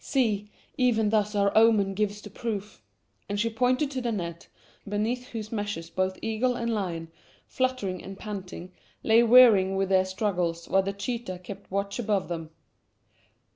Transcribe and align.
"See, 0.03 0.49
even 0.79 1.11
thus 1.11 1.35
our 1.35 1.55
omen 1.55 1.93
gives 1.93 2.23
the 2.23 2.31
proof," 2.31 2.81
and 3.29 3.39
she 3.39 3.51
pointed 3.51 3.91
to 3.91 4.01
the 4.01 4.11
net, 4.11 4.47
beneath 4.89 5.27
whose 5.27 5.51
meshes 5.51 5.91
both 5.91 6.17
eagle 6.23 6.55
and 6.55 6.73
lion, 6.73 7.11
fluttering 7.45 8.01
and 8.03 8.17
panting, 8.17 8.71
lay 9.03 9.21
wearied 9.21 9.75
with 9.77 9.89
their 9.89 10.05
struggles, 10.05 10.67
while 10.67 10.81
the 10.81 10.91
cheetah 10.91 11.37
kept 11.43 11.69
watch 11.69 11.99
above 11.99 12.29
them. 12.29 12.49